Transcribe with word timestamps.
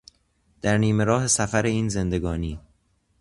در 0.61 0.77
نیمه 0.77 1.03
راه 1.03 1.27
سفر 1.27 1.65
این 1.65 1.89
زندگانی 1.89 2.59